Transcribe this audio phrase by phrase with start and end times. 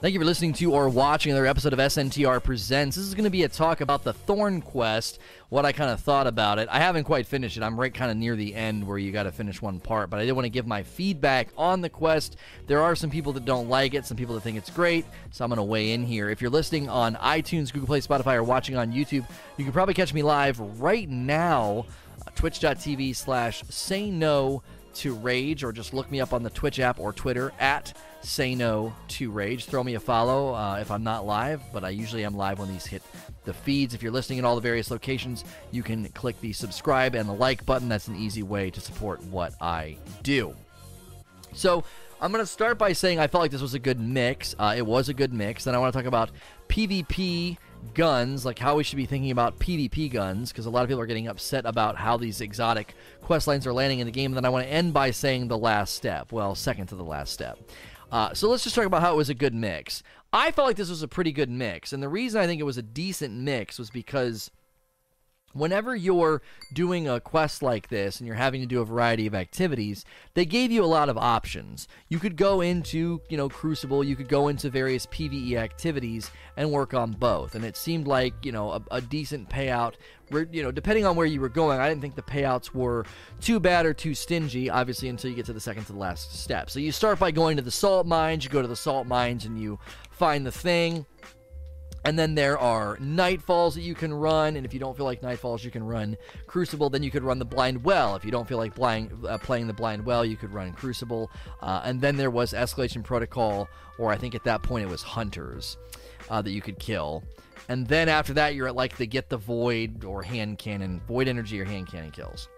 [0.00, 2.96] Thank you for listening to or watching another episode of SNTR Presents.
[2.96, 5.18] This is going to be a talk about the Thorn Quest,
[5.50, 6.70] what I kind of thought about it.
[6.70, 7.62] I haven't quite finished it.
[7.62, 10.18] I'm right kind of near the end where you got to finish one part, but
[10.18, 12.38] I did want to give my feedback on the quest.
[12.66, 15.44] There are some people that don't like it, some people that think it's great, so
[15.44, 16.30] I'm going to weigh in here.
[16.30, 19.28] If you're listening on iTunes, Google Play, Spotify, or watching on YouTube,
[19.58, 21.84] you can probably catch me live right now,
[22.26, 24.62] uh, twitch.tv slash say no
[24.94, 28.54] to rage, or just look me up on the Twitch app or Twitter at say
[28.54, 29.64] no to rage.
[29.64, 32.68] Throw me a follow uh, if I'm not live, but I usually am live when
[32.68, 33.02] these hit
[33.44, 33.94] the feeds.
[33.94, 37.34] If you're listening in all the various locations, you can click the subscribe and the
[37.34, 37.88] like button.
[37.88, 40.54] That's an easy way to support what I do.
[41.54, 41.84] So
[42.20, 44.54] I'm going to start by saying I felt like this was a good mix.
[44.58, 45.64] Uh, it was a good mix.
[45.64, 46.30] Then I want to talk about
[46.68, 47.56] PvP
[47.94, 51.00] guns, like how we should be thinking about PvP guns, because a lot of people
[51.00, 54.32] are getting upset about how these exotic quest lines are landing in the game.
[54.32, 56.32] And then I want to end by saying the last step.
[56.32, 57.58] Well, second to the last step.
[58.12, 60.02] Uh, so let's just talk about how it was a good mix.
[60.32, 61.92] I felt like this was a pretty good mix.
[61.92, 64.50] And the reason I think it was a decent mix was because
[65.52, 69.34] whenever you're doing a quest like this and you're having to do a variety of
[69.34, 71.88] activities they gave you a lot of options.
[72.08, 76.70] You could go into you know crucible you could go into various pve activities and
[76.70, 77.54] work on both.
[77.54, 79.94] And it seemed like you know a, a decent payout
[80.52, 83.04] you know depending on where you were going i didn't think the payouts were
[83.40, 86.38] too bad or too stingy obviously until you get to the second to the last
[86.38, 86.70] step.
[86.70, 89.44] So you start by going to the salt mines you go to the salt mines
[89.44, 89.78] and you
[90.10, 91.06] find the thing
[92.04, 95.20] and then there are nightfalls that you can run, and if you don't feel like
[95.20, 96.88] nightfalls, you can run Crucible.
[96.88, 98.16] Then you could run the Blind Well.
[98.16, 101.30] If you don't feel like blind, uh, playing the Blind Well, you could run Crucible.
[101.60, 105.02] Uh, and then there was Escalation Protocol, or I think at that point it was
[105.02, 105.76] Hunters
[106.30, 107.22] uh, that you could kill.
[107.68, 111.28] And then after that, you're at like the Get the Void or Hand Cannon, Void
[111.28, 112.48] Energy or Hand Cannon kills.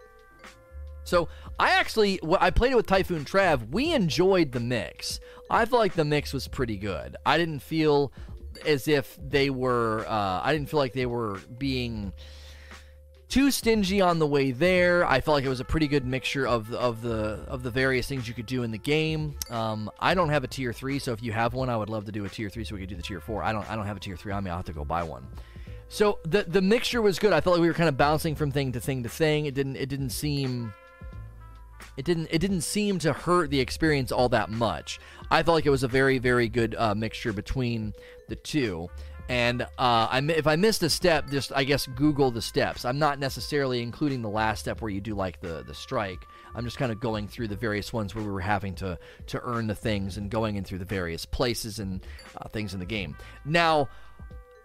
[1.04, 3.70] So I actually, I played it with Typhoon Trav.
[3.70, 5.18] We enjoyed the mix.
[5.50, 7.16] I felt like the mix was pretty good.
[7.26, 8.12] I didn't feel
[8.66, 10.04] as if they were.
[10.08, 12.12] Uh, I didn't feel like they were being
[13.32, 15.06] too stingy on the way there.
[15.06, 17.70] I felt like it was a pretty good mixture of the, of the of the
[17.70, 19.38] various things you could do in the game.
[19.48, 22.04] Um, I don't have a tier three, so if you have one, I would love
[22.04, 23.42] to do a tier three so we could do the tier four.
[23.42, 24.50] I don't I don't have a tier three on me.
[24.50, 25.26] I'll have to go buy one.
[25.88, 27.32] So the the mixture was good.
[27.32, 29.46] I felt like we were kind of bouncing from thing to thing to thing.
[29.46, 30.74] It didn't it didn't seem
[31.96, 35.00] it didn't it didn't seem to hurt the experience all that much.
[35.30, 37.94] I felt like it was a very very good uh, mixture between
[38.28, 38.88] the two.
[39.28, 42.84] And uh, I, if I missed a step, just I guess Google the steps.
[42.84, 46.26] I'm not necessarily including the last step where you do like the the strike.
[46.54, 48.98] I'm just kind of going through the various ones where we were having to
[49.28, 52.04] to earn the things and going in through the various places and
[52.36, 53.16] uh, things in the game.
[53.44, 53.88] Now,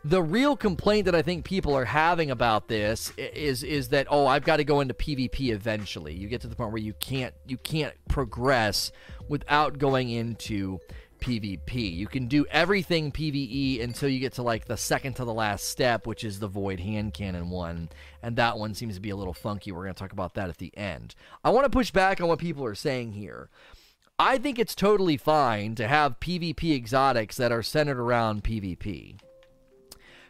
[0.07, 4.25] the real complaint that I think people are having about this is is that oh
[4.25, 6.13] I've got to go into PvP eventually.
[6.13, 8.91] You get to the point where you can't you can't progress
[9.27, 10.79] without going into
[11.19, 11.93] PvP.
[11.93, 15.67] You can do everything PvE until you get to like the second to the last
[15.67, 17.89] step, which is the Void Hand Cannon one,
[18.23, 19.73] and that one seems to be a little funky.
[19.73, 21.15] We're going to talk about that at the end.
[21.43, 23.49] I want to push back on what people are saying here.
[24.19, 29.17] I think it's totally fine to have PvP exotics that are centered around PvP.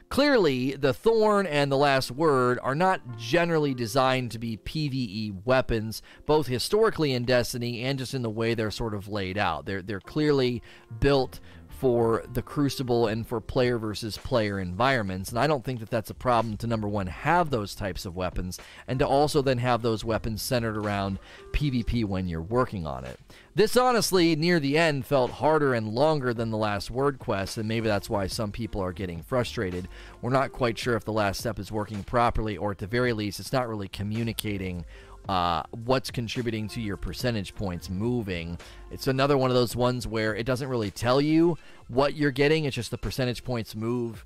[0.09, 6.01] Clearly, the Thorn and the Last Word are not generally designed to be PvE weapons,
[6.25, 9.66] both historically in Destiny and just in the way they're sort of laid out.
[9.66, 10.63] They're, they're clearly
[11.00, 11.41] built
[11.80, 15.30] for the Crucible and for player versus player environments.
[15.30, 18.16] And I don't think that that's a problem to number one, have those types of
[18.16, 21.20] weapons, and to also then have those weapons centered around
[21.52, 23.20] PvP when you're working on it.
[23.54, 27.68] This honestly, near the end, felt harder and longer than the last word quest, and
[27.68, 29.88] maybe that's why some people are getting frustrated.
[30.22, 33.14] We're not quite sure if the last step is working properly, or at the very
[33.14, 34.86] least, it's not really communicating
[35.30, 38.58] uh, what's contributing to your percentage points moving.
[38.92, 41.58] It's another one of those ones where it doesn't really tell you
[41.88, 44.26] what you're getting, it's just the percentage points move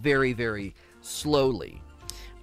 [0.00, 1.82] very, very slowly.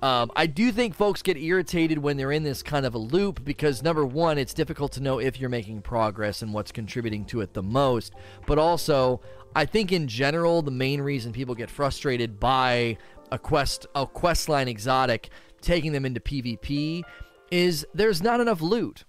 [0.02, 3.44] Um, I do think folks get irritated when they're in this kind of a loop
[3.44, 7.42] because, number one, it's difficult to know if you're making progress and what's contributing to
[7.42, 8.14] it the most.
[8.46, 9.22] But also,
[9.56, 12.98] I think in general, the main reason people get frustrated by
[13.32, 15.30] a quest, a quest line exotic
[15.62, 17.04] taking them into PvP
[17.52, 19.04] is there's not enough loot.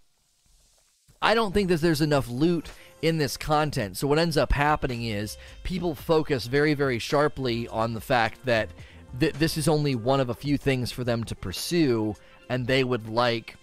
[1.21, 2.71] I don't think that there's enough loot
[3.03, 3.97] in this content.
[3.97, 8.71] So what ends up happening is people focus very very sharply on the fact that
[9.19, 12.15] th- this is only one of a few things for them to pursue
[12.49, 13.57] and they would like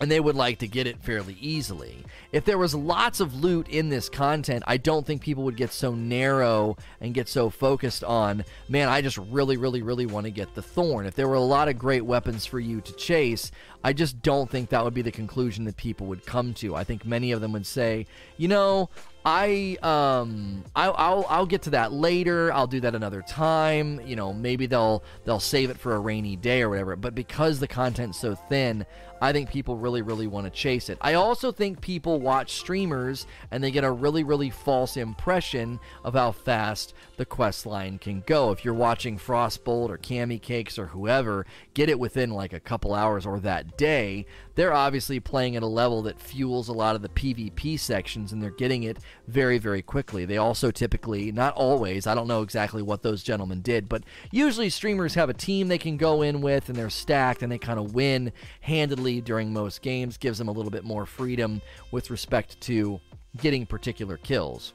[0.00, 2.04] and they would like to get it fairly easily.
[2.30, 5.72] If there was lots of loot in this content, I don't think people would get
[5.72, 10.30] so narrow and get so focused on, man, I just really, really, really want to
[10.30, 11.06] get the thorn.
[11.06, 13.50] If there were a lot of great weapons for you to chase,
[13.82, 16.76] I just don't think that would be the conclusion that people would come to.
[16.76, 18.06] I think many of them would say,
[18.36, 18.90] you know,
[19.30, 22.50] I um I, I'll I'll get to that later.
[22.50, 24.00] I'll do that another time.
[24.06, 26.96] You know, maybe they'll they'll save it for a rainy day or whatever.
[26.96, 28.86] But because the content's so thin,
[29.20, 30.98] I think people really, really want to chase it.
[31.00, 36.14] I also think people watch streamers and they get a really, really false impression of
[36.14, 38.52] how fast the quest line can go.
[38.52, 43.26] If you're watching Frostbolt or CammyCakes or whoever, get it within like a couple hours
[43.26, 44.26] or that day.
[44.54, 48.42] They're obviously playing at a level that fuels a lot of the PvP sections and
[48.42, 50.24] they're getting it very, very quickly.
[50.24, 54.70] They also typically, not always, I don't know exactly what those gentlemen did, but usually
[54.70, 57.78] streamers have a team they can go in with and they're stacked and they kind
[57.78, 61.60] of win handedly during most games, gives them a little bit more freedom
[61.90, 63.00] with respect to
[63.36, 64.72] getting particular kills.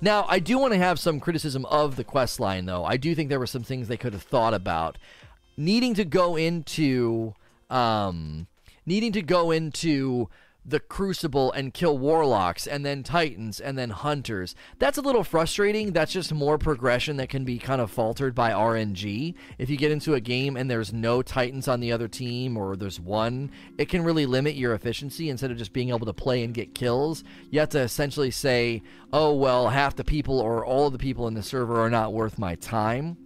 [0.00, 2.84] Now, I do want to have some criticism of the quest line, though.
[2.84, 4.98] I do think there were some things they could have thought about.
[5.56, 7.34] Needing to go into,
[7.70, 8.46] um,
[8.84, 10.28] needing to go into
[10.64, 14.54] the Crucible and kill Warlocks and then Titans and then Hunters.
[14.78, 15.92] That's a little frustrating.
[15.92, 19.34] That's just more progression that can be kind of faltered by RNG.
[19.58, 22.76] If you get into a game and there's no Titans on the other team or
[22.76, 26.42] there's one, it can really limit your efficiency instead of just being able to play
[26.44, 27.24] and get kills.
[27.50, 28.82] You have to essentially say,
[29.12, 32.12] oh, well, half the people or all of the people in the server are not
[32.12, 33.18] worth my time.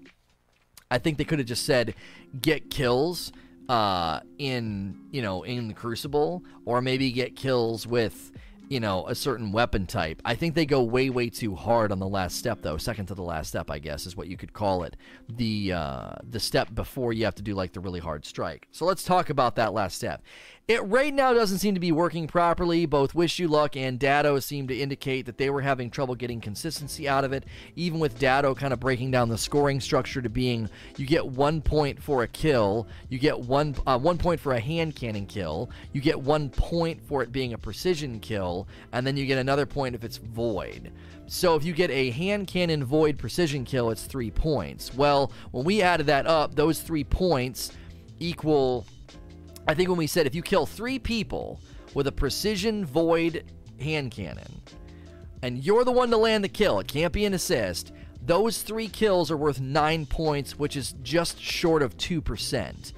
[0.91, 1.95] I think they could have just said,
[2.41, 3.31] get kills
[3.69, 8.33] uh, in you know in the Crucible, or maybe get kills with
[8.69, 10.21] you know a certain weapon type.
[10.25, 12.77] I think they go way way too hard on the last step though.
[12.77, 14.97] Second to the last step, I guess, is what you could call it.
[15.29, 18.69] The uh, the step before you have to do like the really hard strike.
[18.71, 20.23] So let's talk about that last step.
[20.69, 22.85] It right now doesn't seem to be working properly.
[22.85, 26.43] Both Wish You Luck and Datto seem to indicate that they were having trouble getting
[26.43, 27.45] consistency out of it.
[27.75, 30.69] Even with Datto kind of breaking down the scoring structure to being
[30.99, 34.61] you get one point for a kill, you get one uh, one point for a
[34.61, 39.17] hand cannon kill, you get one point for it being a precision kill, and then
[39.17, 40.93] you get another point if it's void.
[41.29, 44.93] So if you get a hand cannon void precision kill, it's three points.
[44.93, 47.73] Well, when we added that up, those three points
[48.21, 48.85] equal
[49.69, 51.61] I think when we said if you kill three people
[51.93, 53.45] with a precision void
[53.79, 54.63] hand cannon,
[55.43, 57.93] and you're the one to land the kill, it can't be an assist.
[58.25, 62.95] Those three kills are worth nine points, which is just short of two percent.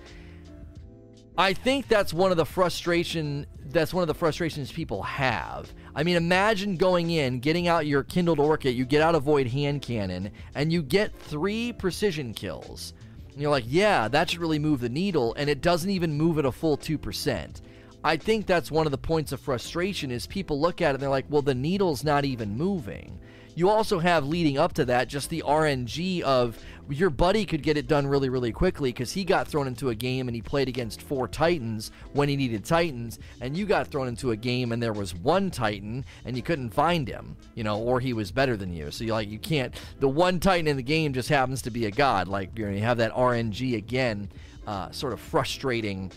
[1.37, 3.47] I think that's one of the frustration.
[3.67, 5.73] That's one of the frustrations people have.
[5.95, 9.49] I mean, imagine going in, getting out your kindled orchid, you get out a void
[9.49, 12.93] hand cannon, and you get three precision kills.
[13.33, 16.39] And you're like, yeah, that should really move the needle, and it doesn't even move
[16.39, 17.61] at a full 2%.
[18.03, 21.03] I think that's one of the points of frustration is people look at it and
[21.03, 23.21] they're like, well, the needle's not even moving.
[23.61, 26.59] You also have leading up to that just the RNG of
[26.89, 29.95] your buddy could get it done really, really quickly because he got thrown into a
[29.95, 34.09] game and he played against four Titans when he needed Titans, and you got thrown
[34.09, 37.79] into a game and there was one Titan and you couldn't find him, you know,
[37.79, 38.91] or he was better than you.
[38.91, 39.79] So you like you can't.
[39.99, 42.29] The one Titan in the game just happens to be a god.
[42.29, 44.31] Like you, know, you have that RNG again,
[44.67, 46.11] uh, sort of frustrating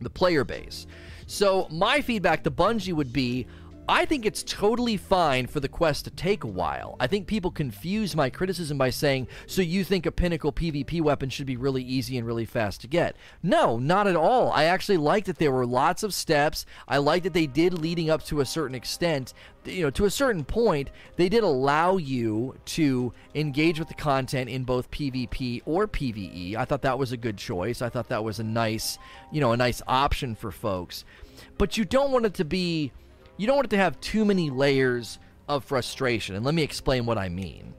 [0.00, 0.86] the player base.
[1.26, 3.48] So my feedback to Bungie would be
[3.88, 6.94] I think it's totally fine for the quest to take a while.
[7.00, 11.28] I think people confuse my criticism by saying, so you think a pinnacle PvP weapon
[11.28, 13.16] should be really easy and really fast to get.
[13.42, 14.52] No, not at all.
[14.52, 16.64] I actually like that there were lots of steps.
[16.86, 19.34] I like that they did leading up to a certain extent.
[19.64, 24.48] You know, to a certain point, they did allow you to engage with the content
[24.48, 26.54] in both PvP or PvE.
[26.54, 27.82] I thought that was a good choice.
[27.82, 28.96] I thought that was a nice,
[29.32, 31.04] you know, a nice option for folks.
[31.58, 32.92] But you don't want it to be
[33.42, 35.18] you don't want it to have too many layers
[35.48, 36.36] of frustration.
[36.36, 37.74] And let me explain what I mean.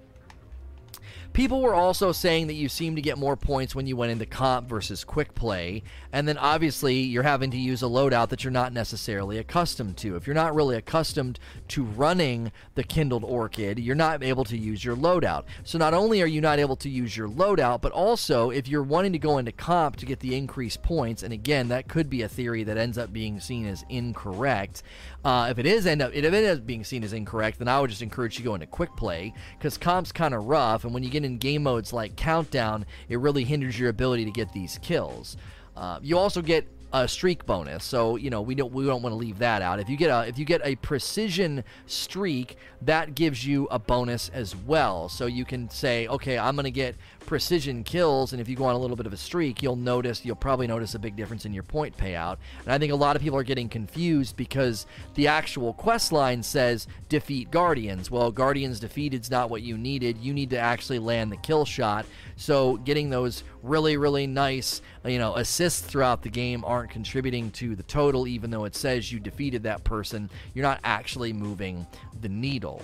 [1.33, 4.27] People were also saying that you seem to get more points when you went into
[4.27, 8.51] comp versus quick play, and then obviously you're having to use a loadout that you're
[8.51, 10.15] not necessarily accustomed to.
[10.15, 14.85] If you're not really accustomed to running the Kindled Orchid, you're not able to use
[14.85, 15.45] your loadout.
[15.63, 18.83] So not only are you not able to use your loadout, but also if you're
[18.83, 22.21] wanting to go into comp to get the increased points, and again, that could be
[22.21, 24.83] a theory that ends up being seen as incorrect.
[25.25, 27.79] Uh, if it is end up, if it is being seen as incorrect, then I
[27.79, 30.93] would just encourage you to go into quick play because comp's kind of rough, and
[30.93, 34.53] when you get in game modes like countdown, it really hinders your ability to get
[34.53, 35.37] these kills.
[35.75, 37.83] Uh, you also get a streak bonus.
[37.83, 39.79] So you know we don't we don't want to leave that out.
[39.79, 44.29] If you get a if you get a precision streak, that gives you a bonus
[44.29, 45.09] as well.
[45.09, 46.95] So you can say, okay, I'm going to get
[47.25, 50.23] precision kills, and if you go on a little bit of a streak, you'll notice
[50.23, 52.37] you'll probably notice a big difference in your point payout.
[52.63, 54.85] And I think a lot of people are getting confused because
[55.15, 58.11] the actual quest line says defeat guardians.
[58.11, 60.19] Well, guardians defeated is not what you needed.
[60.19, 62.05] You need to actually land the kill shot.
[62.35, 67.49] So getting those really really nice you know assists throughout the game aren't aren't contributing
[67.49, 70.29] to the total, even though it says you defeated that person.
[70.53, 71.87] You're not actually moving
[72.19, 72.81] the needle.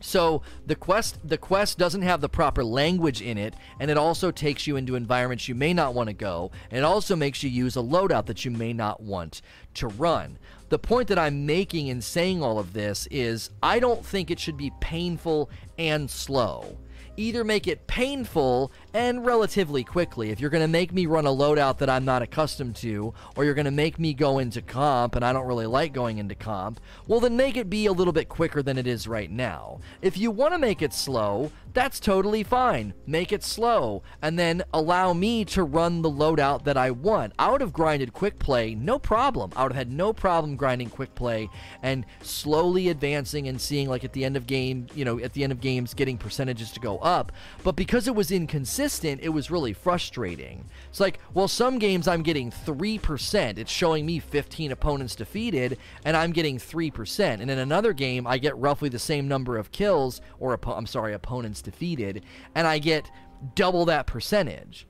[0.00, 4.30] So the quest the quest doesn't have the proper language in it, and it also
[4.30, 7.48] takes you into environments you may not want to go, and it also makes you
[7.48, 9.40] use a loadout that you may not want
[9.74, 10.36] to run.
[10.68, 14.38] The point that I'm making in saying all of this is I don't think it
[14.38, 16.76] should be painful and slow
[17.16, 20.30] either make it painful and relatively quickly.
[20.30, 23.44] If you're going to make me run a loadout that I'm not accustomed to, or
[23.44, 26.34] you're going to make me go into comp and I don't really like going into
[26.34, 29.80] comp, well, then make it be a little bit quicker than it is right now.
[30.00, 32.94] If you want to make it slow, that's totally fine.
[33.06, 37.34] Make it slow, and then allow me to run the loadout that I want.
[37.38, 39.52] I would have grinded quick play, no problem.
[39.54, 41.50] I would have had no problem grinding quick play
[41.82, 45.44] and slowly advancing and seeing, like, at the end of game, you know, at the
[45.44, 47.30] end of games, getting percentages to go up.
[47.62, 48.85] But because it was inconsistent,
[49.20, 50.64] it was really frustrating.
[50.88, 53.58] It's like, well, some games I'm getting 3%.
[53.58, 57.40] It's showing me 15 opponents defeated, and I'm getting 3%.
[57.40, 61.12] And in another game, I get roughly the same number of kills, or, I'm sorry,
[61.14, 62.24] opponents defeated,
[62.54, 63.10] and I get
[63.54, 64.86] double that percentage.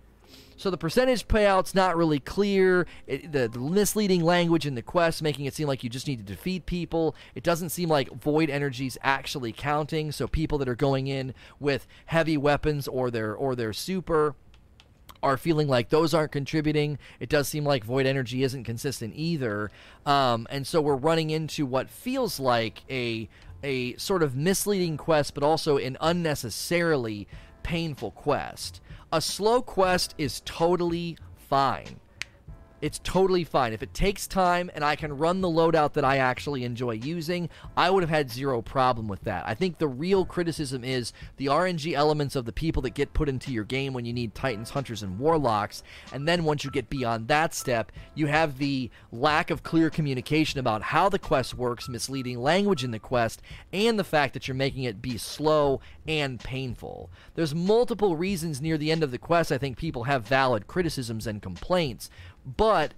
[0.56, 2.86] So the percentage payout's not really clear.
[3.06, 6.18] It, the, the, misleading language in the quest making it seem like you just need
[6.18, 7.14] to defeat people.
[7.34, 10.12] It doesn't seem like void energy's actually counting.
[10.12, 14.34] So people that are going in with heavy weapons or their or their super
[15.22, 16.98] are feeling like those aren't contributing.
[17.20, 19.70] It does seem like void energy isn't consistent either.
[20.04, 23.28] Um, and so we're running into what feels like a
[23.62, 27.26] a sort of misleading quest, but also an unnecessarily
[27.62, 28.80] painful quest.
[29.12, 32.00] A slow quest is totally fine.
[32.86, 33.72] It's totally fine.
[33.72, 37.48] If it takes time and I can run the loadout that I actually enjoy using,
[37.76, 39.42] I would have had zero problem with that.
[39.44, 43.28] I think the real criticism is the RNG elements of the people that get put
[43.28, 45.82] into your game when you need Titans, Hunters, and Warlocks.
[46.12, 50.60] And then once you get beyond that step, you have the lack of clear communication
[50.60, 54.54] about how the quest works, misleading language in the quest, and the fact that you're
[54.54, 57.10] making it be slow and painful.
[57.34, 61.26] There's multiple reasons near the end of the quest I think people have valid criticisms
[61.26, 62.10] and complaints
[62.46, 62.94] but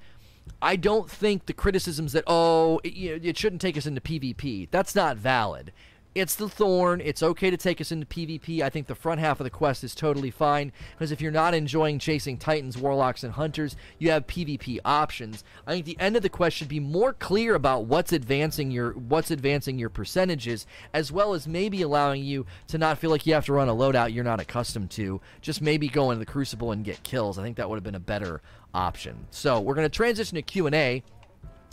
[0.60, 4.00] I don't think the criticisms that oh it, you know, it shouldn't take us into
[4.00, 5.72] PvP that's not valid.
[6.14, 7.00] It's the thorn.
[7.02, 8.60] It's okay to take us into PvP.
[8.62, 11.54] I think the front half of the quest is totally fine because if you're not
[11.54, 15.44] enjoying chasing Titans, Warlocks, and Hunters, you have PvP options.
[15.66, 18.92] I think the end of the quest should be more clear about what's advancing your
[18.92, 23.34] what's advancing your percentages, as well as maybe allowing you to not feel like you
[23.34, 25.20] have to run a loadout you're not accustomed to.
[25.40, 27.38] Just maybe go into the Crucible and get kills.
[27.38, 28.40] I think that would have been a better
[28.74, 29.26] option.
[29.30, 31.02] So we're going to transition to Q and A.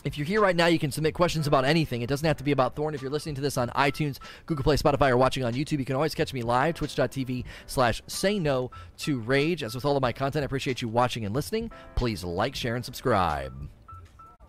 [0.06, 2.04] If you're here right now, you can submit questions about anything.
[2.04, 2.94] It doesn't have to be about Thorn.
[2.94, 5.86] If you're listening to this on iTunes, Google Play, Spotify, or watching on YouTube, you
[5.86, 8.70] can always catch me live, twitch.tv slash say no
[9.00, 9.64] to rage.
[9.64, 11.72] As with all of my content, I appreciate you watching and listening.
[11.96, 13.68] Please like, share, and subscribe.